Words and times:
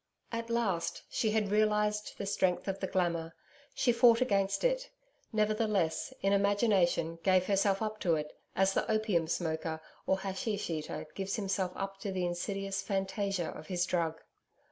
At 0.31 0.49
last, 0.49 1.03
she 1.11 1.29
had 1.29 1.51
realized 1.51 2.15
the 2.17 2.25
strength 2.25 2.67
of 2.67 2.79
the 2.79 2.87
glamour. 2.87 3.35
She 3.75 3.91
fought 3.91 4.19
against 4.19 4.63
it; 4.63 4.89
nevertheless, 5.31 6.11
in 6.23 6.33
imagination 6.33 7.19
gave 7.21 7.45
herself 7.45 7.83
up 7.83 7.99
to 7.99 8.15
it, 8.15 8.35
as 8.55 8.73
the 8.73 8.89
opium 8.91 9.27
smoker 9.27 9.79
or 10.07 10.17
haschisch 10.21 10.71
eater 10.71 11.05
gives 11.13 11.35
himself 11.35 11.71
up 11.75 11.99
to 11.99 12.11
the 12.11 12.25
insidious 12.25 12.81
FANTASIA 12.81 13.49
of 13.55 13.67
his 13.67 13.85
drug. 13.85 14.19